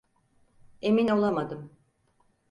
[0.81, 1.75] Emin olamadım.